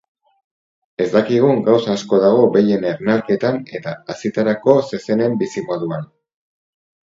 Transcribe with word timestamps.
Ez 1.03 1.05
dakizun 1.15 1.61
gauza 1.67 1.93
asko 1.97 2.21
dago 2.23 2.47
behien 2.57 2.89
ernalketan 2.93 3.61
eta 3.81 3.95
hazitarako 4.15 4.77
zezenen 4.89 5.39
bizimoduan. 5.45 6.13